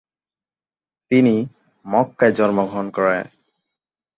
তিনি 1.11 1.35
মক্কায় 1.85 2.33
জন্মগ্রহণ 2.37 2.85
করে। 2.89 3.19